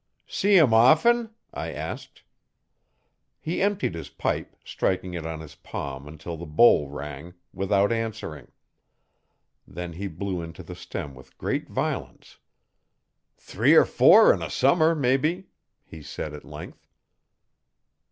'See 0.25 0.57
'em 0.57 0.73
often?' 0.73 1.29
I 1.53 1.71
asked. 1.71 2.23
He 3.39 3.61
emptied 3.61 3.93
his 3.93 4.09
pipe, 4.09 4.55
striking 4.65 5.13
it 5.13 5.27
on 5.27 5.41
his 5.41 5.53
palm 5.53 6.07
until 6.07 6.37
the 6.37 6.47
bowl 6.47 6.89
rang, 6.89 7.35
without 7.53 7.91
answering. 7.91 8.51
Then 9.67 9.93
he 9.93 10.07
blew 10.07 10.41
into 10.41 10.63
the 10.63 10.73
stem 10.73 11.13
with 11.13 11.37
great 11.37 11.69
violence. 11.69 12.39
'Three 13.37 13.75
or 13.75 13.85
four 13.85 14.33
'n 14.33 14.41
a 14.41 14.49
summer, 14.49 14.95
mebbe,' 14.95 15.43
he 15.85 16.01
said 16.01 16.33
at 16.33 16.45
length. 16.45 16.87